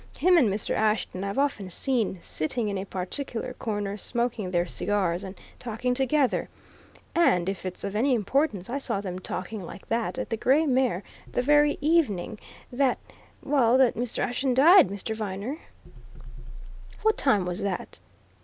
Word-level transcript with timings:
Him 0.17 0.35
and 0.35 0.49
Mr. 0.51 0.73
Ashton 0.75 1.23
I've 1.23 1.37
often 1.37 1.69
seen 1.69 2.17
sitting 2.23 2.69
in 2.69 2.77
a 2.79 2.85
particular 2.87 3.53
corner, 3.53 3.97
smoking 3.97 4.49
their 4.49 4.65
cigars, 4.65 5.23
and 5.23 5.35
talking 5.59 5.93
together. 5.93 6.49
And 7.13 7.47
if 7.47 7.67
it's 7.67 7.83
of 7.83 7.95
any 7.95 8.15
importance 8.15 8.67
I 8.67 8.79
saw 8.79 8.99
them 8.99 9.19
talking 9.19 9.61
like 9.61 9.87
that, 9.89 10.17
at 10.17 10.31
the 10.31 10.37
Grey 10.37 10.65
Mare, 10.65 11.03
the 11.31 11.43
very 11.43 11.77
evening 11.81 12.39
that 12.71 12.97
that 13.43 13.93
Mr. 13.95 14.23
Ashton 14.23 14.55
died, 14.55 14.87
Mr. 14.87 15.15
Viner." 15.15 15.59
"What 17.03 17.15
time 17.15 17.45
was 17.45 17.61
that?" 17.61 17.99